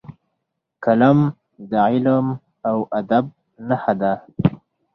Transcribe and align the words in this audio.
قلم 0.83 1.19
د 1.69 1.71
علم 1.89 2.27
او 2.69 2.77
ادب 2.99 3.25
نښه 3.67 3.93
ده 4.01 4.13